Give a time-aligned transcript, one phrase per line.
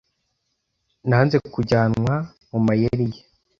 [1.09, 2.15] Nanze kujyanwa
[2.51, 3.21] mu mayeri ye.